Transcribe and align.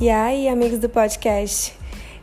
E 0.00 0.08
aí, 0.08 0.48
amigos 0.48 0.78
do 0.78 0.88
podcast, 0.88 1.74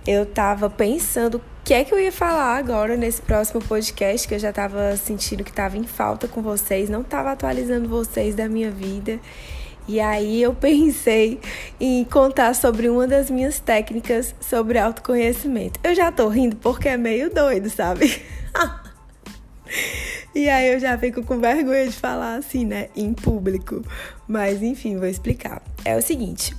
eu 0.07 0.25
tava 0.25 0.67
pensando 0.67 1.37
o 1.37 1.41
que 1.63 1.75
é 1.75 1.83
que 1.83 1.93
eu 1.93 1.99
ia 1.99 2.11
falar 2.11 2.57
agora 2.57 2.97
nesse 2.97 3.21
próximo 3.21 3.61
podcast, 3.61 4.27
que 4.27 4.33
eu 4.33 4.39
já 4.39 4.51
tava 4.51 4.97
sentindo 4.97 5.43
que 5.43 5.53
tava 5.53 5.77
em 5.77 5.83
falta 5.83 6.27
com 6.27 6.41
vocês, 6.41 6.89
não 6.89 7.03
tava 7.03 7.31
atualizando 7.33 7.87
vocês 7.87 8.33
da 8.33 8.49
minha 8.49 8.71
vida. 8.71 9.19
E 9.87 9.99
aí 9.99 10.41
eu 10.41 10.55
pensei 10.55 11.39
em 11.79 12.03
contar 12.03 12.55
sobre 12.55 12.89
uma 12.89 13.05
das 13.05 13.29
minhas 13.29 13.59
técnicas 13.59 14.33
sobre 14.41 14.79
autoconhecimento. 14.79 15.79
Eu 15.83 15.93
já 15.93 16.11
tô 16.11 16.29
rindo 16.29 16.55
porque 16.55 16.89
é 16.89 16.97
meio 16.97 17.31
doido, 17.31 17.69
sabe? 17.69 18.23
e 20.33 20.49
aí 20.49 20.73
eu 20.73 20.79
já 20.79 20.97
fico 20.97 21.21
com 21.21 21.37
vergonha 21.37 21.85
de 21.85 21.93
falar 21.95 22.37
assim, 22.37 22.65
né, 22.65 22.89
em 22.95 23.13
público. 23.13 23.83
Mas 24.27 24.63
enfim, 24.63 24.97
vou 24.97 25.07
explicar. 25.07 25.61
É 25.85 25.95
o 25.95 26.01
seguinte, 26.01 26.55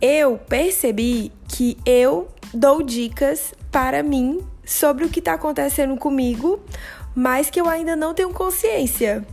eu 0.00 0.38
percebi 0.38 1.32
que 1.48 1.76
eu 1.84 2.28
dou 2.54 2.82
dicas 2.82 3.52
para 3.70 4.02
mim 4.02 4.40
sobre 4.64 5.04
o 5.04 5.08
que 5.08 5.18
está 5.18 5.34
acontecendo 5.34 5.96
comigo, 5.96 6.60
mas 7.14 7.50
que 7.50 7.60
eu 7.60 7.68
ainda 7.68 7.94
não 7.94 8.14
tenho 8.14 8.32
consciência. 8.32 9.24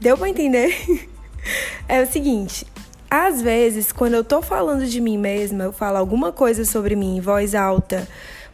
Deu 0.00 0.16
para 0.16 0.28
entender? 0.28 1.08
é 1.88 2.02
o 2.02 2.06
seguinte, 2.06 2.66
às 3.10 3.42
vezes, 3.42 3.90
quando 3.90 4.14
eu 4.14 4.22
tô 4.22 4.40
falando 4.40 4.86
de 4.86 5.00
mim 5.00 5.18
mesma, 5.18 5.64
eu 5.64 5.72
falo 5.72 5.96
alguma 5.96 6.30
coisa 6.30 6.64
sobre 6.64 6.94
mim 6.94 7.16
em 7.16 7.20
voz 7.20 7.54
alta, 7.54 8.06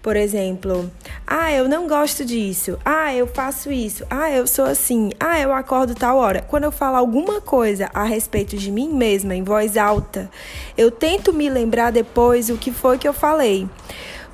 por 0.06 0.15
exemplo, 0.15 0.88
ah, 1.27 1.52
eu 1.52 1.69
não 1.69 1.88
gosto 1.88 2.24
disso. 2.24 2.78
Ah, 2.84 3.12
eu 3.12 3.27
faço 3.27 3.73
isso. 3.73 4.06
Ah, 4.09 4.30
eu 4.30 4.46
sou 4.46 4.65
assim. 4.65 5.10
Ah, 5.19 5.41
eu 5.41 5.52
acordo 5.52 5.96
tal 5.96 6.16
hora. 6.19 6.42
Quando 6.42 6.62
eu 6.62 6.70
falo 6.70 6.96
alguma 6.96 7.41
coisa 7.41 7.91
a 7.92 8.05
respeito 8.05 8.56
de 8.56 8.70
mim 8.70 8.91
mesma 8.91 9.35
em 9.35 9.43
voz 9.43 9.76
alta, 9.76 10.30
eu 10.79 10.93
tento 10.93 11.32
me 11.32 11.51
lembrar 11.51 11.90
depois 11.90 12.51
o 12.51 12.57
que 12.57 12.71
foi 12.71 12.98
que 12.98 13.09
eu 13.09 13.13
falei. 13.13 13.68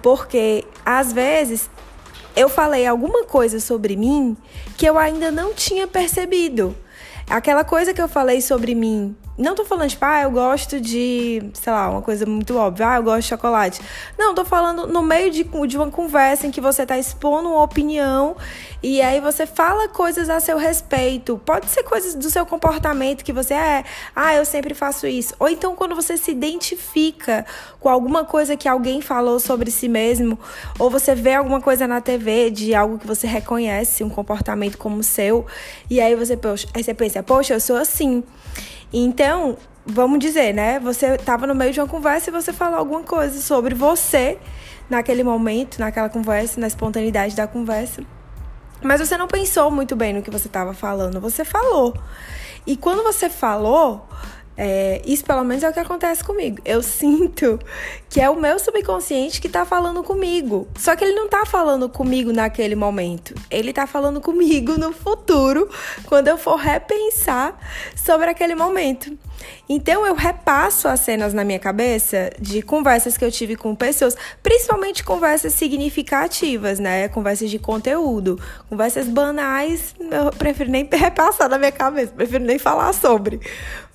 Porque 0.03 0.63
às 0.85 1.11
vezes 1.11 1.71
eu 2.37 2.51
falei 2.51 2.87
alguma 2.87 3.25
coisa 3.25 3.59
sobre 3.59 3.97
mim 3.97 4.37
que 4.77 4.85
eu 4.85 4.99
ainda 4.99 5.31
não 5.31 5.55
tinha 5.55 5.87
percebido. 5.87 6.77
Aquela 7.31 7.65
coisa 7.65 7.95
que 7.95 8.03
eu 8.03 8.09
falei 8.09 8.43
sobre 8.43 8.75
mim 8.75 9.17
não 9.37 9.55
tô 9.55 9.65
falando, 9.65 9.89
tipo, 9.89 10.05
ah, 10.05 10.23
eu 10.23 10.31
gosto 10.31 10.79
de, 10.81 11.43
sei 11.55 11.73
lá, 11.73 11.89
uma 11.89 12.03
coisa 12.03 12.27
muito 12.27 12.57
óbvia, 12.57 12.91
ah, 12.91 12.97
eu 12.97 13.03
gosto 13.03 13.23
de 13.23 13.29
chocolate. 13.29 13.81
Não, 14.19 14.35
tô 14.35 14.45
falando 14.45 14.87
no 14.87 15.03
meio 15.03 15.31
de, 15.31 15.43
de 15.45 15.77
uma 15.77 15.91
conversa 15.91 16.47
em 16.47 16.51
que 16.51 16.61
você 16.61 16.85
tá 16.85 16.99
expondo 16.99 17.49
uma 17.49 17.63
opinião 17.63 18.37
e 18.83 19.01
aí 19.01 19.21
você 19.21 19.47
fala 19.47 19.89
coisas 19.89 20.29
a 20.29 20.39
seu 20.39 20.59
respeito. 20.59 21.41
Pode 21.47 21.71
ser 21.71 21.83
coisas 21.83 22.15
do 22.15 22.29
seu 22.29 22.45
comportamento 22.45 23.25
que 23.25 23.33
você 23.33 23.55
é, 23.55 23.85
ah, 24.15 24.35
eu 24.35 24.45
sempre 24.45 24.75
faço 24.75 25.07
isso. 25.07 25.35
Ou 25.39 25.49
então 25.49 25.75
quando 25.75 25.95
você 25.95 26.17
se 26.19 26.31
identifica 26.31 27.47
com 27.81 27.89
alguma 27.89 28.25
coisa 28.25 28.55
que 28.55 28.69
alguém 28.69 29.01
falou 29.01 29.41
sobre 29.41 29.71
si 29.71 29.89
mesmo, 29.89 30.39
ou 30.79 30.91
você 30.91 31.15
vê 31.15 31.35
alguma 31.35 31.61
coisa 31.61 31.87
na 31.87 32.01
TV 32.01 32.51
de 32.51 32.75
algo 32.75 32.99
que 32.99 33.07
você 33.07 33.27
reconhece, 33.27 34.05
um 34.05 34.11
comportamento 34.11 34.77
como 34.77 35.03
seu, 35.03 35.47
e 35.89 36.01
aí 36.01 36.15
você, 36.15 36.37
poxa, 36.37 36.69
aí 36.75 36.83
você 36.83 36.93
pensa, 36.93 37.23
poxa, 37.23 37.55
eu 37.55 37.61
sou 37.61 37.77
assim. 37.77 38.23
Então, 38.93 39.57
vamos 39.87 40.19
dizer, 40.19 40.53
né? 40.53 40.79
Você 40.81 41.15
estava 41.15 41.47
no 41.47 41.55
meio 41.55 41.73
de 41.73 41.81
uma 41.81 41.89
conversa 41.89 42.31
e 42.31 42.33
você 42.33 42.53
falou 42.53 42.79
alguma 42.79 43.03
coisa 43.03 43.41
sobre 43.41 43.75
você 43.75 44.39
naquele 44.89 45.25
momento, 45.25 45.79
naquela 45.79 46.09
conversa, 46.09 46.61
na 46.61 46.67
espontaneidade 46.67 47.35
da 47.35 47.47
conversa. 47.47 48.03
Mas 48.83 49.01
você 49.01 49.17
não 49.17 49.29
pensou 49.29 49.71
muito 49.71 49.95
bem 49.95 50.13
no 50.13 50.23
que 50.23 50.31
você 50.31 50.49
estava 50.49 50.75
falando, 50.75 51.21
você 51.21 51.45
falou. 51.45 51.95
E 52.67 52.77
quando 52.77 53.03
você 53.03 53.31
falou, 53.31 54.07
é, 54.65 55.03
isso 55.05 55.25
pelo 55.25 55.43
menos 55.43 55.65
é 55.65 55.69
o 55.69 55.73
que 55.73 55.81
acontece 55.81 56.23
comigo. 56.23 56.59
Eu 56.65 56.83
sinto 56.87 57.59
que 58.09 58.21
é 58.21 58.31
o 58.31 58.41
meu 58.41 58.61
subconsciente 58.61 59.41
que 59.41 59.49
tá 59.49 59.65
falando 59.65 60.05
comigo. 60.05 60.69
Só 60.79 60.95
que 60.95 61.03
ele 61.03 61.17
não 61.17 61.29
tá 61.29 61.45
falando 61.45 61.89
comigo 61.89 62.33
naquele 62.33 62.77
momento. 62.77 63.35
Ele 63.51 63.73
tá 63.73 63.89
falando 63.89 64.21
comigo 64.21 64.79
no 64.79 64.93
futuro, 64.93 65.69
quando 66.05 66.29
eu 66.29 66.39
for 66.39 66.55
repensar 66.55 67.59
sobre 67.97 68.31
aquele 68.31 68.55
momento. 68.55 69.19
Então 69.69 70.07
eu 70.07 70.15
repasso 70.15 70.87
as 70.87 71.01
cenas 71.01 71.33
na 71.33 71.45
minha 71.45 71.59
cabeça 71.59 72.31
de 72.39 72.63
conversas 72.63 73.17
que 73.17 73.25
eu 73.25 73.31
tive 73.31 73.57
com 73.57 73.75
pessoas, 73.75 74.17
principalmente 74.43 75.03
conversas 75.03 75.55
significativas, 75.55 76.79
né? 76.79 77.09
Conversas 77.09 77.51
de 77.51 77.59
conteúdo, 77.59 78.39
conversas 78.69 79.09
banais, 79.09 79.95
eu 79.99 80.31
prefiro 80.33 80.71
nem 80.71 80.89
repassar 80.93 81.49
na 81.49 81.59
minha 81.59 81.73
cabeça, 81.73 82.13
prefiro 82.13 82.45
nem 82.45 82.59
falar 82.59 82.93
sobre. 82.93 83.41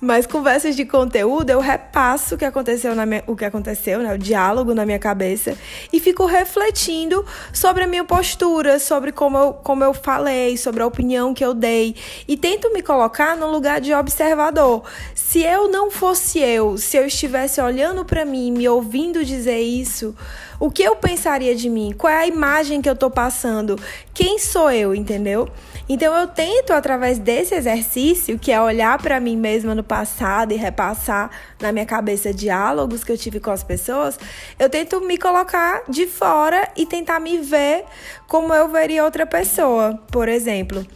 Mas 0.00 0.28
conversas 0.28 0.76
de 0.76 0.84
conteúdo, 0.84 1.50
eu 1.50 1.58
repasso 1.58 2.36
o 2.36 2.38
que 2.38 2.44
aconteceu 2.44 2.94
na 2.94 3.04
minha, 3.04 3.24
o 3.26 3.34
que 3.34 3.44
aconteceu, 3.44 3.98
né? 3.98 4.14
O 4.14 4.18
diálogo 4.18 4.72
na 4.72 4.86
minha 4.86 4.98
cabeça 4.98 5.58
e 5.92 5.98
fico 5.98 6.24
refletindo 6.24 7.26
sobre 7.52 7.82
a 7.82 7.86
minha 7.86 8.04
postura, 8.04 8.78
sobre 8.78 9.10
como 9.10 9.36
eu, 9.36 9.52
como 9.54 9.82
eu 9.82 9.92
falei, 9.92 10.56
sobre 10.56 10.84
a 10.84 10.86
opinião 10.86 11.34
que 11.34 11.44
eu 11.44 11.52
dei 11.52 11.96
e 12.28 12.36
tento 12.36 12.72
me 12.72 12.80
colocar 12.80 13.36
no 13.36 13.50
lugar 13.50 13.80
de 13.80 13.92
observador. 13.92 14.84
Se 15.16 15.42
eu 15.42 15.68
não 15.68 15.90
fosse 15.90 16.38
eu, 16.38 16.78
se 16.78 16.96
eu 16.96 17.04
estivesse 17.04 17.60
olhando 17.60 18.04
para 18.04 18.24
mim, 18.24 18.52
me 18.52 18.68
ouvindo 18.68 19.24
dizer 19.24 19.58
isso, 19.58 20.14
o 20.60 20.70
que 20.70 20.82
eu 20.82 20.94
pensaria 20.94 21.56
de 21.56 21.68
mim? 21.68 21.92
Qual 21.96 22.12
é 22.12 22.18
a 22.18 22.26
imagem 22.26 22.80
que 22.80 22.88
eu 22.88 22.94
tô 22.94 23.10
passando? 23.10 23.76
Quem 24.14 24.38
sou 24.38 24.70
eu, 24.70 24.94
entendeu? 24.94 25.48
Então 25.88 26.14
eu 26.14 26.26
tento 26.26 26.72
através 26.72 27.18
desse 27.18 27.54
exercício, 27.54 28.38
que 28.38 28.52
é 28.52 28.60
olhar 28.60 29.00
para 29.00 29.18
mim 29.18 29.36
mesma 29.36 29.74
no 29.74 29.82
passado 29.82 30.52
e 30.52 30.56
repassar 30.56 31.30
na 31.58 31.72
minha 31.72 31.86
cabeça 31.86 32.32
diálogos 32.32 33.02
que 33.02 33.10
eu 33.10 33.16
tive 33.16 33.40
com 33.40 33.50
as 33.50 33.62
pessoas, 33.62 34.18
eu 34.58 34.68
tento 34.68 35.00
me 35.00 35.16
colocar 35.16 35.82
de 35.88 36.06
fora 36.06 36.68
e 36.76 36.84
tentar 36.84 37.18
me 37.20 37.38
ver 37.38 37.84
como 38.26 38.52
eu 38.52 38.68
veria 38.68 39.02
outra 39.02 39.24
pessoa, 39.24 39.98
por 40.12 40.28
exemplo. 40.28 40.86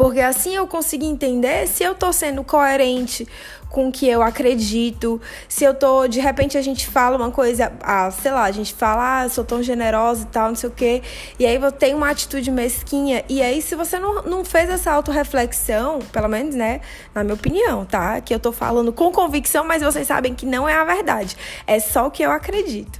Porque 0.00 0.20
assim 0.20 0.56
eu 0.56 0.66
consigo 0.66 1.04
entender 1.04 1.68
se 1.68 1.84
eu 1.84 1.94
tô 1.94 2.10
sendo 2.10 2.42
coerente 2.42 3.28
com 3.68 3.88
o 3.88 3.92
que 3.92 4.08
eu 4.08 4.22
acredito. 4.22 5.20
Se 5.46 5.62
eu 5.62 5.74
tô, 5.74 6.08
de 6.08 6.18
repente 6.18 6.56
a 6.56 6.62
gente 6.62 6.86
fala 6.86 7.18
uma 7.18 7.30
coisa, 7.30 7.70
ah, 7.82 8.10
sei 8.10 8.32
lá, 8.32 8.44
a 8.44 8.50
gente 8.50 8.72
fala, 8.72 9.20
ah, 9.20 9.28
sou 9.28 9.44
tão 9.44 9.62
generosa 9.62 10.22
e 10.22 10.26
tal, 10.28 10.48
não 10.48 10.54
sei 10.54 10.70
o 10.70 10.72
quê. 10.72 11.02
E 11.38 11.44
aí 11.44 11.58
você 11.58 11.72
tem 11.72 11.94
uma 11.94 12.08
atitude 12.08 12.50
mesquinha. 12.50 13.22
E 13.28 13.42
aí, 13.42 13.60
se 13.60 13.74
você 13.76 13.98
não, 13.98 14.22
não 14.22 14.42
fez 14.42 14.70
essa 14.70 14.90
autorreflexão, 14.90 15.98
pelo 16.10 16.28
menos, 16.28 16.54
né, 16.54 16.80
na 17.14 17.22
minha 17.22 17.34
opinião, 17.34 17.84
tá? 17.84 18.22
Que 18.22 18.34
eu 18.34 18.40
tô 18.40 18.52
falando 18.52 18.94
com 18.94 19.12
convicção, 19.12 19.66
mas 19.66 19.82
vocês 19.82 20.06
sabem 20.06 20.34
que 20.34 20.46
não 20.46 20.66
é 20.66 20.76
a 20.76 20.84
verdade. 20.86 21.36
É 21.66 21.78
só 21.78 22.06
o 22.06 22.10
que 22.10 22.22
eu 22.22 22.30
acredito. 22.30 22.98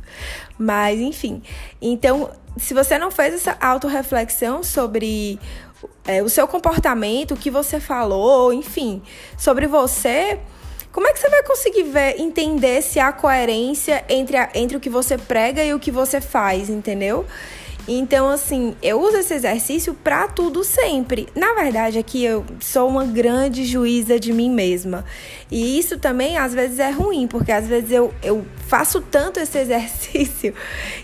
Mas, 0.59 1.01
enfim. 1.01 1.43
Então, 1.81 2.29
se 2.59 2.75
você 2.75 2.99
não 2.99 3.11
fez 3.11 3.33
essa 3.33 3.57
autorreflexão 3.59 4.63
sobre 4.63 5.39
é, 6.05 6.23
o 6.23 6.29
seu 6.29 6.47
comportamento, 6.47 7.35
o 7.35 7.37
que 7.37 7.51
você 7.51 7.81
falou, 7.81 8.53
enfim, 8.53 9.03
sobre 9.37 9.67
você 9.67 10.39
como 10.93 11.07
é 11.07 11.13
que 11.13 11.21
você 11.21 11.29
vai 11.29 11.43
conseguir 11.45 11.85
ver, 11.85 12.21
entender 12.21 12.83
se 12.83 12.99
há 12.99 13.13
coerência 13.13 14.05
entre, 14.09 14.37
a, 14.37 14.51
entre 14.55 14.77
o 14.77 14.81
que 14.81 14.91
você 14.91 15.17
prega 15.17 15.63
e 15.65 15.73
o 15.73 15.79
que 15.79 15.91
você 15.91 16.21
faz, 16.21 16.69
entendeu? 16.69 17.25
Então, 17.93 18.29
assim, 18.29 18.77
eu 18.81 19.01
uso 19.01 19.17
esse 19.17 19.35
exercício 19.35 19.95
para 19.95 20.29
tudo 20.29 20.63
sempre. 20.63 21.27
Na 21.35 21.55
verdade, 21.55 21.99
aqui 21.99 22.23
eu 22.23 22.47
sou 22.61 22.89
uma 22.89 23.05
grande 23.05 23.65
juíza 23.65 24.17
de 24.17 24.33
mim 24.33 24.49
mesma. 24.49 25.05
E 25.51 25.77
isso 25.77 25.99
também 25.99 26.39
às 26.39 26.55
vezes 26.55 26.79
é 26.79 26.91
ruim, 26.91 27.27
porque 27.27 27.51
às 27.51 27.67
vezes 27.67 27.91
eu, 27.91 28.15
eu 28.23 28.47
faço 28.69 29.01
tanto 29.01 29.41
esse 29.41 29.59
exercício 29.59 30.55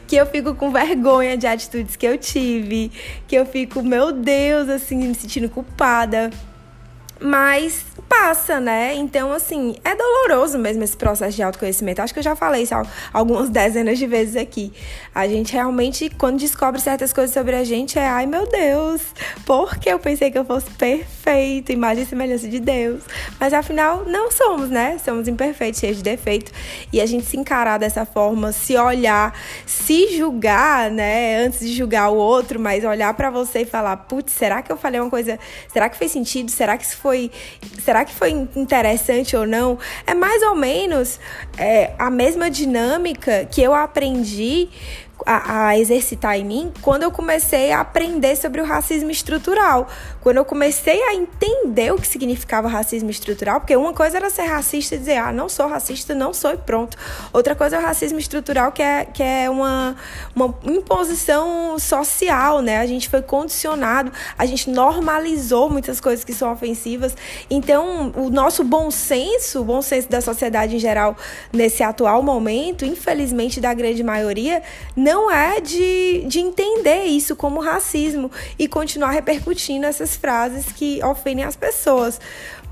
que 0.06 0.14
eu 0.14 0.26
fico 0.26 0.54
com 0.54 0.70
vergonha 0.70 1.36
de 1.36 1.48
atitudes 1.48 1.96
que 1.96 2.06
eu 2.06 2.16
tive, 2.16 2.92
que 3.26 3.34
eu 3.34 3.44
fico, 3.44 3.82
meu 3.82 4.12
Deus, 4.12 4.68
assim, 4.68 5.08
me 5.08 5.14
sentindo 5.16 5.48
culpada. 5.48 6.30
Mas 7.20 7.84
passa, 8.08 8.60
né? 8.60 8.94
Então, 8.94 9.32
assim, 9.32 9.74
é 9.84 9.94
doloroso 9.94 10.58
mesmo 10.58 10.84
esse 10.84 10.96
processo 10.96 11.34
de 11.36 11.42
autoconhecimento. 11.42 12.00
Acho 12.00 12.12
que 12.12 12.20
eu 12.20 12.24
já 12.24 12.36
falei 12.36 12.62
isso 12.62 12.74
algumas 13.12 13.48
dezenas 13.50 13.98
de 13.98 14.06
vezes 14.06 14.36
aqui. 14.36 14.72
A 15.14 15.26
gente 15.26 15.52
realmente, 15.52 16.10
quando 16.10 16.38
descobre 16.38 16.80
certas 16.80 17.12
coisas 17.12 17.32
sobre 17.32 17.56
a 17.56 17.64
gente, 17.64 17.98
é 17.98 18.06
ai 18.06 18.26
meu 18.26 18.46
Deus, 18.46 19.02
porque 19.44 19.88
eu 19.88 19.98
pensei 19.98 20.30
que 20.30 20.38
eu 20.38 20.44
fosse 20.44 20.70
perfeito, 20.70 21.72
imagem 21.72 22.04
e 22.04 22.06
semelhança 22.06 22.48
de 22.48 22.60
Deus. 22.60 23.02
Mas 23.40 23.52
afinal, 23.52 24.04
não 24.06 24.30
somos, 24.30 24.68
né? 24.70 24.98
Somos 25.04 25.26
imperfeitos, 25.26 25.80
cheios 25.80 25.96
de 25.96 26.02
defeito. 26.02 26.52
E 26.92 27.00
a 27.00 27.06
gente 27.06 27.26
se 27.26 27.36
encarar 27.36 27.78
dessa 27.78 28.04
forma, 28.04 28.52
se 28.52 28.76
olhar, 28.76 29.36
se 29.64 30.16
julgar, 30.16 30.90
né? 30.90 31.44
Antes 31.44 31.60
de 31.60 31.72
julgar 31.72 32.10
o 32.10 32.16
outro, 32.16 32.60
mas 32.60 32.84
olhar 32.84 33.12
para 33.14 33.30
você 33.30 33.60
e 33.60 33.66
falar, 33.66 33.96
putz, 33.96 34.32
será 34.32 34.62
que 34.62 34.70
eu 34.70 34.76
falei 34.76 35.00
uma 35.00 35.10
coisa? 35.10 35.38
Será 35.72 35.88
que 35.88 35.96
fez 35.96 36.12
sentido? 36.12 36.50
Será 36.50 36.76
que 36.76 36.84
isso 36.84 36.96
foi. 36.96 37.05
Será 37.82 38.04
que 38.04 38.12
foi 38.12 38.30
interessante 38.30 39.36
ou 39.36 39.46
não? 39.46 39.78
É 40.06 40.14
mais 40.14 40.42
ou 40.42 40.54
menos 40.54 41.20
é, 41.58 41.92
a 41.98 42.10
mesma 42.10 42.50
dinâmica 42.50 43.46
que 43.50 43.62
eu 43.62 43.74
aprendi 43.74 44.68
a, 45.24 45.68
a, 45.68 45.78
exercitar 45.78 46.38
em 46.38 46.44
mim 46.44 46.72
quando 46.82 47.02
eu 47.02 47.10
comecei 47.10 47.72
a 47.72 47.80
aprender 47.80 48.36
sobre 48.36 48.60
o 48.60 48.64
racismo 48.64 49.10
estrutural. 49.10 49.88
Quando 50.26 50.38
eu 50.38 50.44
comecei 50.44 51.00
a 51.04 51.14
entender 51.14 51.92
o 51.92 51.98
que 51.98 52.08
significava 52.08 52.66
racismo 52.66 53.08
estrutural, 53.08 53.60
porque 53.60 53.76
uma 53.76 53.94
coisa 53.94 54.16
era 54.16 54.28
ser 54.28 54.42
racista 54.42 54.96
e 54.96 54.98
dizer, 54.98 55.18
ah, 55.18 55.30
não 55.30 55.48
sou 55.48 55.68
racista, 55.68 56.16
não 56.16 56.34
sou 56.34 56.52
e 56.52 56.56
pronto. 56.56 56.98
Outra 57.32 57.54
coisa 57.54 57.76
é 57.76 57.78
o 57.78 57.82
racismo 57.82 58.18
estrutural, 58.18 58.72
que 58.72 58.82
é, 58.82 59.04
que 59.04 59.22
é 59.22 59.48
uma, 59.48 59.94
uma 60.34 60.52
imposição 60.64 61.78
social, 61.78 62.60
né? 62.60 62.78
A 62.78 62.86
gente 62.86 63.08
foi 63.08 63.22
condicionado, 63.22 64.10
a 64.36 64.44
gente 64.46 64.68
normalizou 64.68 65.70
muitas 65.70 66.00
coisas 66.00 66.24
que 66.24 66.34
são 66.34 66.52
ofensivas. 66.52 67.16
Então, 67.48 68.12
o 68.16 68.28
nosso 68.28 68.64
bom 68.64 68.90
senso, 68.90 69.60
o 69.60 69.64
bom 69.64 69.80
senso 69.80 70.08
da 70.08 70.20
sociedade 70.20 70.74
em 70.74 70.80
geral, 70.80 71.16
nesse 71.52 71.84
atual 71.84 72.20
momento, 72.20 72.84
infelizmente 72.84 73.60
da 73.60 73.72
grande 73.72 74.02
maioria, 74.02 74.60
não 74.96 75.30
é 75.30 75.60
de, 75.60 76.24
de 76.26 76.40
entender 76.40 77.04
isso 77.04 77.36
como 77.36 77.60
racismo 77.60 78.28
e 78.58 78.66
continuar 78.66 79.10
repercutindo 79.10 79.86
essas 79.86 80.15
frases 80.16 80.66
que 80.72 81.02
ofendem 81.04 81.44
as 81.44 81.56
pessoas. 81.56 82.20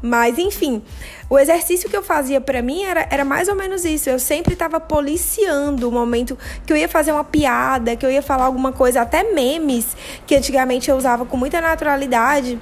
Mas, 0.03 0.39
enfim, 0.39 0.83
o 1.31 1.39
exercício 1.39 1.89
que 1.89 1.97
eu 1.97 2.03
fazia 2.03 2.39
para 2.39 2.61
mim 2.61 2.83
era, 2.83 3.09
era 3.11 3.25
mais 3.25 3.49
ou 3.49 3.55
menos 3.55 3.87
isso. 3.87 4.11
Eu 4.11 4.19
sempre 4.19 4.53
estava 4.53 4.79
policiando 4.79 5.89
o 5.89 5.93
momento 5.93 6.37
que 6.67 6.73
eu 6.73 6.77
ia 6.77 6.89
fazer 6.89 7.13
uma 7.13 7.25
piada, 7.25 7.97
que 7.97 8.05
eu 8.05 8.11
ia 8.11 8.21
falar 8.21 8.45
alguma 8.45 8.71
coisa, 8.71 9.01
até 9.01 9.33
memes, 9.33 9.97
que 10.27 10.37
antigamente 10.37 10.91
eu 10.91 10.97
usava 10.97 11.25
com 11.25 11.39
muita 11.39 11.61
naturalidade. 11.61 12.61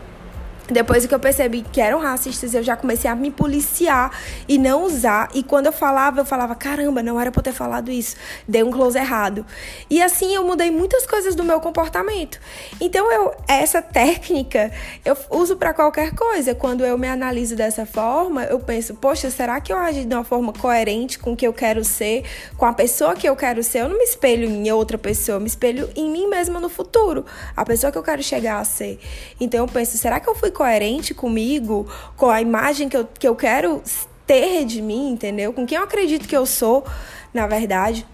Depois 0.73 1.05
que 1.05 1.15
eu 1.15 1.21
percebi 1.21 1.63
que 1.63 1.81
eram 1.81 2.01
racistas, 2.01 2.55
eu 2.55 2.63
já 2.63 2.77
comecei 2.77 3.11
a 3.11 3.15
me 3.15 3.31
policiar 3.31 4.11
e 4.49 4.57
não 4.57 4.85
usar. 4.85 5.29
E 5.35 5.43
quando 5.43 5.67
eu 5.67 5.73
falava, 5.73 6.21
eu 6.21 6.25
falava: 6.25 6.55
caramba, 6.55 7.03
não 7.03 7.21
era 7.21 7.31
pra 7.31 7.41
eu 7.41 7.45
ter 7.45 7.53
falado 7.53 7.91
isso. 7.91 8.17
Dei 8.49 8.63
um 8.63 8.71
close 8.71 8.99
errado. 8.99 9.45
E 9.91 10.03
assim 10.03 10.35
eu 10.35 10.45
mudei 10.45 10.71
muitas 10.71 11.07
coisas 11.07 11.35
do 11.35 11.45
meu 11.45 11.61
comportamento. 11.61 12.41
Então, 12.81 13.13
eu, 13.13 13.35
essa 13.47 13.83
técnica 13.83 14.73
eu 15.05 15.17
uso 15.31 15.57
para 15.57 15.75
qualquer 15.75 16.15
coisa. 16.15 16.55
Quando 16.55 16.85
eu 16.85 16.97
me 16.97 17.07
analiso 17.07 17.55
dessa 17.55 17.85
forma, 17.85 18.45
eu 18.45 18.59
penso: 18.59 18.95
poxa, 18.95 19.31
será 19.31 19.61
que 19.61 19.73
eu 19.73 19.77
agi 19.77 20.05
de 20.05 20.15
uma 20.15 20.25
forma 20.25 20.53
coerente 20.53 21.19
com 21.19 21.33
o 21.33 21.37
que 21.37 21.47
eu 21.47 21.53
quero 21.53 21.85
ser, 21.85 22.25
com 22.57 22.65
a 22.65 22.73
pessoa 22.73 23.15
que 23.15 23.29
eu 23.29 23.37
quero 23.37 23.63
ser? 23.63 23.81
Eu 23.81 23.89
não 23.91 23.99
me 23.99 24.05
espelho 24.05 24.49
em 24.49 24.73
outra 24.73 24.97
pessoa, 24.97 25.37
eu 25.37 25.41
me 25.41 25.47
espelho 25.47 25.91
em 25.95 26.11
mim 26.11 26.27
mesma 26.27 26.59
no 26.59 26.69
futuro, 26.69 27.27
a 27.55 27.65
pessoa 27.65 27.93
que 27.93 27.99
eu 27.99 28.03
quero 28.03 28.23
chegar 28.23 28.59
a 28.59 28.65
ser. 28.65 28.99
Então, 29.39 29.61
eu 29.61 29.69
penso: 29.69 29.99
será 29.99 30.19
que 30.19 30.29
eu 30.29 30.35
fui 30.35 30.51
coerente 30.51 30.62
comigo, 31.15 31.87
com 32.17 32.31
a 32.31 32.41
imagem 32.41 32.89
que 32.89 32.97
eu, 32.97 33.07
que 33.07 33.27
eu 33.27 33.35
quero 33.35 33.83
ter 34.27 34.65
de 34.65 34.81
mim, 34.81 35.11
entendeu? 35.11 35.53
Com 35.53 35.67
quem 35.67 35.79
eu 35.79 35.85
acredito 35.85 36.29
que 36.29 36.37
eu 36.37 36.47
sou, 36.47 36.85
na 37.33 37.47
verdade. 37.47 38.07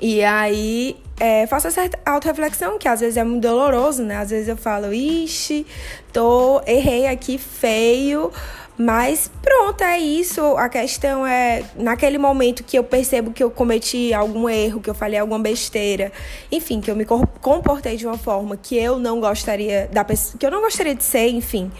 E 0.00 0.22
aí 0.22 0.96
é, 1.20 1.46
faço 1.46 1.66
essa 1.66 1.88
auto-reflexão, 2.04 2.78
que 2.78 2.86
às 2.86 3.00
vezes 3.00 3.16
é 3.16 3.24
muito 3.24 3.42
doloroso, 3.42 4.02
né? 4.02 4.18
Às 4.18 4.30
vezes 4.30 4.48
eu 4.48 4.56
falo, 4.56 4.92
ixi, 4.92 5.66
tô, 6.12 6.60
errei 6.66 7.06
aqui 7.06 7.38
feio, 7.38 8.30
mas 8.78 9.28
pronto, 9.42 9.82
é 9.82 9.98
isso. 9.98 10.40
A 10.56 10.68
questão 10.68 11.26
é, 11.26 11.64
naquele 11.74 12.16
momento 12.16 12.62
que 12.62 12.78
eu 12.78 12.84
percebo 12.84 13.32
que 13.32 13.42
eu 13.42 13.50
cometi 13.50 14.14
algum 14.14 14.48
erro, 14.48 14.80
que 14.80 14.88
eu 14.88 14.94
falei 14.94 15.18
alguma 15.18 15.40
besteira, 15.40 16.12
enfim, 16.50 16.80
que 16.80 16.88
eu 16.88 16.94
me 16.94 17.04
comportei 17.04 17.96
de 17.96 18.06
uma 18.06 18.16
forma 18.16 18.56
que 18.56 18.76
eu 18.76 18.96
não 19.00 19.18
gostaria 19.18 19.88
da 19.92 20.04
que 20.04 20.46
eu 20.46 20.50
não 20.50 20.60
gostaria 20.60 20.94
de 20.94 21.02
ser, 21.02 21.28
enfim, 21.28 21.72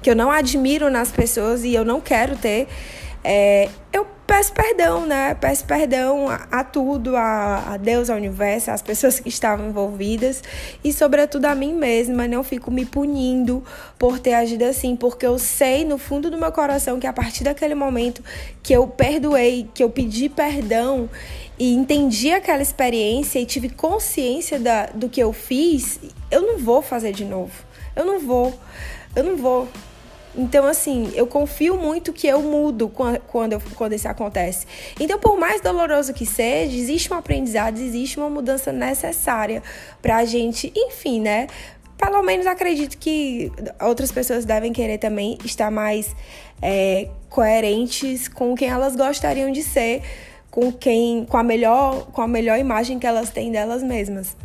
que 0.00 0.08
eu 0.10 0.16
não 0.16 0.30
admiro 0.30 0.90
nas 0.90 1.12
pessoas 1.12 1.64
e 1.64 1.74
eu 1.74 1.84
não 1.84 2.00
quero 2.00 2.34
ter, 2.34 2.66
é, 3.22 3.68
eu 3.92 4.06
peço 4.28 4.52
perdão, 4.52 5.06
né? 5.06 5.34
Peço 5.34 5.64
perdão 5.64 6.28
a, 6.28 6.46
a 6.50 6.62
tudo, 6.62 7.16
a, 7.16 7.72
a, 7.72 7.76
Deus, 7.78 8.10
ao 8.10 8.18
universo, 8.18 8.70
às 8.70 8.82
pessoas 8.82 9.18
que 9.18 9.28
estavam 9.30 9.70
envolvidas 9.70 10.44
e, 10.84 10.92
sobretudo, 10.92 11.46
a 11.46 11.54
mim 11.54 11.72
mesma. 11.72 12.28
Não 12.28 12.44
fico 12.44 12.70
me 12.70 12.84
punindo 12.84 13.64
por 13.98 14.18
ter 14.18 14.34
agido 14.34 14.64
assim, 14.64 14.94
porque 14.94 15.26
eu 15.26 15.38
sei 15.38 15.82
no 15.82 15.96
fundo 15.96 16.30
do 16.30 16.36
meu 16.36 16.52
coração 16.52 17.00
que 17.00 17.06
a 17.06 17.12
partir 17.12 17.42
daquele 17.42 17.74
momento 17.74 18.22
que 18.62 18.74
eu 18.74 18.86
perdoei, 18.86 19.66
que 19.72 19.82
eu 19.82 19.88
pedi 19.88 20.28
perdão 20.28 21.08
e 21.58 21.74
entendi 21.74 22.30
aquela 22.30 22.60
experiência 22.60 23.38
e 23.38 23.46
tive 23.46 23.70
consciência 23.70 24.60
da, 24.60 24.86
do 24.86 25.08
que 25.08 25.22
eu 25.22 25.32
fiz, 25.32 25.98
eu 26.30 26.42
não 26.42 26.58
vou 26.58 26.82
fazer 26.82 27.12
de 27.12 27.24
novo. 27.24 27.52
Eu 27.96 28.04
não 28.04 28.20
vou. 28.20 28.52
Eu 29.16 29.24
não 29.24 29.36
vou 29.38 29.66
então, 30.36 30.66
assim, 30.66 31.10
eu 31.14 31.26
confio 31.26 31.76
muito 31.76 32.12
que 32.12 32.26
eu 32.26 32.42
mudo 32.42 32.88
quando, 32.88 33.60
quando 33.74 33.92
isso 33.92 34.08
acontece. 34.08 34.66
Então, 35.00 35.18
por 35.18 35.38
mais 35.38 35.60
doloroso 35.60 36.12
que 36.12 36.26
seja, 36.26 36.76
existe 36.76 37.12
um 37.12 37.16
aprendizado, 37.16 37.78
existe 37.78 38.18
uma 38.18 38.30
mudança 38.30 38.72
necessária 38.72 39.62
pra 40.00 40.24
gente, 40.24 40.72
enfim, 40.76 41.20
né? 41.20 41.46
Pelo 41.96 42.22
menos 42.22 42.46
acredito 42.46 42.96
que 42.98 43.50
outras 43.80 44.12
pessoas 44.12 44.44
devem 44.44 44.72
querer 44.72 44.98
também 44.98 45.36
estar 45.44 45.70
mais 45.70 46.14
é, 46.62 47.08
coerentes 47.28 48.28
com 48.28 48.54
quem 48.54 48.68
elas 48.68 48.94
gostariam 48.94 49.50
de 49.50 49.62
ser, 49.62 50.02
com 50.50 50.70
quem, 50.70 51.24
com 51.24 51.36
a 51.36 51.42
melhor, 51.42 52.06
com 52.12 52.22
a 52.22 52.28
melhor 52.28 52.58
imagem 52.58 53.00
que 53.00 53.06
elas 53.06 53.30
têm 53.30 53.50
delas 53.50 53.82
mesmas. 53.82 54.36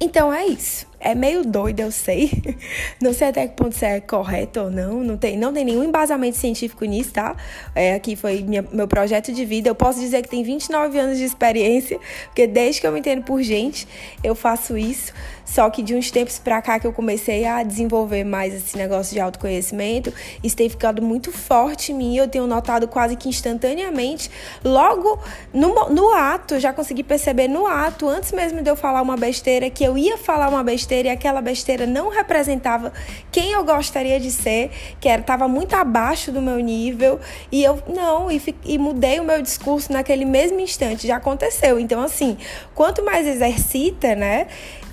Então 0.00 0.32
é 0.32 0.46
isso. 0.46 0.86
É 1.04 1.16
meio 1.16 1.44
doido, 1.44 1.80
eu 1.80 1.90
sei. 1.90 2.30
Não 3.02 3.12
sei 3.12 3.28
até 3.28 3.48
que 3.48 3.56
ponto 3.56 3.72
isso 3.72 3.84
é 3.84 4.00
correto 4.00 4.60
ou 4.60 4.70
não. 4.70 5.02
Não 5.02 5.16
tem, 5.16 5.36
não 5.36 5.52
tem 5.52 5.64
nenhum 5.64 5.82
embasamento 5.82 6.36
científico 6.36 6.84
nisso, 6.84 7.12
tá? 7.12 7.34
É, 7.74 7.94
aqui 7.94 8.14
foi 8.14 8.42
minha, 8.42 8.64
meu 8.72 8.86
projeto 8.86 9.32
de 9.32 9.44
vida. 9.44 9.68
Eu 9.68 9.74
posso 9.74 9.98
dizer 9.98 10.22
que 10.22 10.28
tem 10.28 10.44
29 10.44 10.96
anos 10.96 11.18
de 11.18 11.24
experiência, 11.24 11.98
porque 12.26 12.46
desde 12.46 12.80
que 12.80 12.86
eu 12.86 12.92
me 12.92 13.00
entendo 13.00 13.24
por 13.24 13.42
gente, 13.42 13.88
eu 14.22 14.36
faço 14.36 14.78
isso. 14.78 15.12
Só 15.44 15.68
que 15.70 15.82
de 15.82 15.94
uns 15.94 16.10
tempos 16.10 16.38
pra 16.38 16.62
cá 16.62 16.78
que 16.78 16.86
eu 16.86 16.92
comecei 16.92 17.44
a 17.44 17.64
desenvolver 17.64 18.22
mais 18.22 18.54
esse 18.54 18.76
negócio 18.76 19.12
de 19.12 19.20
autoconhecimento, 19.20 20.12
isso 20.42 20.56
tem 20.56 20.68
ficado 20.68 21.02
muito 21.02 21.32
forte 21.32 21.90
em 21.90 21.96
mim. 21.96 22.16
Eu 22.16 22.28
tenho 22.28 22.46
notado 22.46 22.86
quase 22.86 23.16
que 23.16 23.28
instantaneamente, 23.28 24.30
logo 24.64 25.18
no, 25.52 25.90
no 25.90 26.14
ato, 26.14 26.60
já 26.60 26.72
consegui 26.72 27.02
perceber 27.02 27.48
no 27.48 27.66
ato, 27.66 28.08
antes 28.08 28.30
mesmo 28.30 28.62
de 28.62 28.70
eu 28.70 28.76
falar 28.76 29.02
uma 29.02 29.16
besteira, 29.16 29.68
que 29.68 29.82
eu 29.82 29.98
ia 29.98 30.16
falar 30.16 30.48
uma 30.48 30.62
besteira 30.62 30.91
besteira 30.92 31.08
e 31.08 31.10
aquela 31.10 31.40
besteira 31.40 31.86
não 31.86 32.10
representava 32.10 32.92
quem 33.30 33.52
eu 33.52 33.64
gostaria 33.64 34.20
de 34.20 34.30
ser, 34.30 34.70
que 35.00 35.08
era 35.08 35.22
estava 35.22 35.48
muito 35.48 35.74
abaixo 35.74 36.30
do 36.30 36.42
meu 36.42 36.58
nível 36.58 37.18
e 37.50 37.64
eu 37.64 37.82
não 37.88 38.30
e, 38.30 38.42
e 38.64 38.76
mudei 38.76 39.18
o 39.18 39.24
meu 39.24 39.40
discurso 39.40 39.90
naquele 39.90 40.26
mesmo 40.26 40.60
instante, 40.60 41.06
já 41.06 41.16
aconteceu. 41.16 41.78
Então 41.78 42.02
assim, 42.02 42.36
quanto 42.74 43.02
mais 43.04 43.26
exercita, 43.26 44.14
né? 44.14 44.46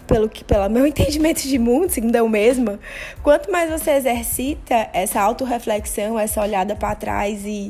pelo 0.08 0.28
que 0.28 0.44
pelo 0.44 0.68
meu 0.70 0.88
entendimento 0.88 1.42
de 1.42 1.60
mundo, 1.60 1.90
segundo 1.92 2.16
eu 2.16 2.28
mesma, 2.28 2.80
quanto 3.22 3.52
mais 3.52 3.70
você 3.70 3.92
exercita 3.92 4.90
essa 4.94 5.22
autorreflexão, 5.22 6.18
essa 6.18 6.42
olhada 6.42 6.76
para 6.76 6.96
trás 6.96 7.46
e 7.46 7.70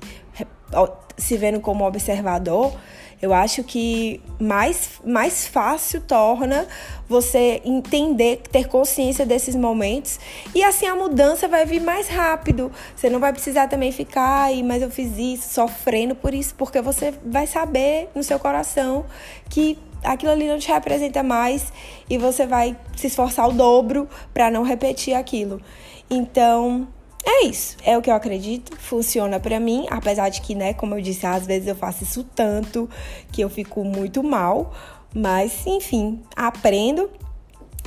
se 1.18 1.36
vendo 1.36 1.60
como 1.60 1.86
observador, 1.86 2.74
eu 3.22 3.34
acho 3.34 3.64
que 3.64 4.22
mais, 4.40 5.02
mais 5.06 5.48
fácil 5.48 6.02
torna 6.02 6.68
você 7.08 7.62
entender, 7.66 8.42
ter 8.52 8.68
consciência 8.68 9.26
desses 9.26 9.56
momentos 9.56 10.20
e 10.56 10.64
assim 10.64 10.86
a 10.86 10.96
mudança 10.96 11.48
vai 11.48 11.66
vir 11.66 11.82
mais 11.82 12.08
rápido. 12.08 12.72
Você 12.96 13.10
não 13.10 13.20
vai 13.20 13.34
precisar 13.34 13.68
também 13.68 13.92
ficar 13.92 14.44
aí, 14.44 14.64
mas 14.64 14.82
eu 14.82 14.90
fiz 14.90 15.18
isso, 15.18 15.54
sofrendo 15.54 16.16
por 16.16 16.34
isso, 16.34 16.56
porque 16.56 16.82
você 16.82 17.14
vai 17.26 17.46
saber 17.46 18.10
no 18.16 18.24
seu 18.24 18.40
coração 18.40 19.06
que 19.50 19.78
aquilo 20.04 20.32
ali 20.32 20.48
não 20.48 20.58
te 20.58 20.72
representa 20.72 21.22
mais 21.22 21.74
e 22.10 22.18
você 22.18 22.46
vai 22.46 22.78
se 22.96 23.08
esforçar 23.08 23.50
o 23.50 23.52
dobro 23.52 24.08
para 24.34 24.50
não 24.50 24.64
repetir 24.64 25.14
aquilo. 25.14 25.62
Então, 26.10 26.88
é 27.26 27.46
isso, 27.46 27.78
é 27.84 27.98
o 27.98 28.02
que 28.02 28.10
eu 28.10 28.16
acredito, 28.16 28.76
funciona 28.78 29.40
para 29.40 29.60
mim, 29.60 29.86
apesar 29.90 30.30
de 30.30 30.42
que, 30.42 30.56
né, 30.56 30.74
como 30.74 30.96
eu 30.96 31.02
disse, 31.02 31.26
às 31.26 31.46
vezes 31.46 31.68
eu 31.68 31.76
faço 31.76 32.04
isso 32.04 32.24
tanto 32.36 32.90
que 33.32 33.42
eu 33.42 33.50
fico 33.50 33.84
muito 33.84 34.24
mal, 34.24 34.74
mas 35.14 35.66
enfim, 35.68 36.22
aprendo 36.36 37.10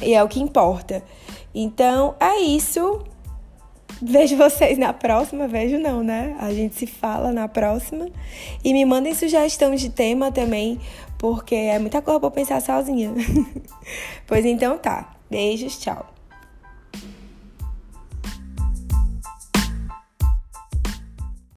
e 0.01 0.15
é 0.15 0.23
o 0.23 0.29
que 0.29 0.41
importa. 0.41 1.03
Então, 1.55 2.15
é 2.19 2.41
isso. 2.41 3.05
Vejo 4.01 4.37
vocês 4.37 4.79
na 4.79 4.93
próxima, 4.93 5.47
vejo 5.47 5.79
não, 5.79 6.03
né? 6.03 6.37
A 6.41 6.53
gente 6.53 6.75
se 6.75 6.87
fala 6.87 7.33
na 7.33 7.47
próxima. 7.47 8.09
E 8.65 8.73
me 8.73 8.85
mandem 8.85 9.15
sugestão 9.15 9.75
de 9.75 9.91
tema 9.91 10.33
também, 10.33 10.81
porque 11.19 11.55
é 11.55 11.79
muita 11.79 12.03
coisa 12.03 12.19
pra 12.19 12.31
pensar 12.31 12.61
sozinha. 12.61 13.13
pois 14.27 14.45
então 14.45 14.77
tá. 14.79 15.15
Beijos, 15.31 15.79
tchau. 15.79 16.13